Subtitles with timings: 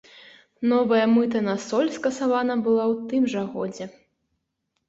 [0.71, 3.85] Новая мыта на соль скасавана была ў тым жа годзе.